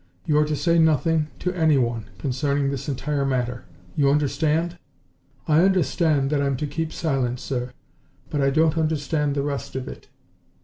You 0.25 0.39
are 0.39 0.45
to 0.45 0.55
say 0.55 0.79
nothing, 0.79 1.27
to 1.37 1.53
anyone, 1.53 2.05
concerning 2.17 2.71
this 2.71 2.89
entire 2.89 3.23
matter. 3.23 3.65
You 3.95 4.09
understand?" 4.09 4.79
"I 5.47 5.61
understand 5.61 6.31
that 6.31 6.41
I'm 6.41 6.57
to 6.57 6.65
keep 6.65 6.91
silent, 6.91 7.39
sir 7.39 7.71
but 8.31 8.41
I 8.41 8.49
don't 8.49 8.79
understand 8.79 9.35
the 9.35 9.43
rest 9.43 9.75
of 9.75 9.87
it." 9.87 10.07